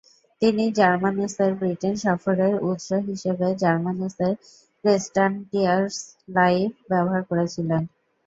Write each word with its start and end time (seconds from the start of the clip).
তিনি 0.41 0.63
জার্মানুসের 0.77 1.51
ব্রিটেন 1.59 1.93
সফরের 2.03 2.53
উৎস 2.69 2.87
হিসেবে 3.09 3.47
জার্মানুসের 3.61 4.33
ক্রেস্টান্টিয়াস্স 4.83 5.99
লাইফ 6.29 6.71
ব্যবহার 6.89 7.21
করেছিলেন। 7.29 7.81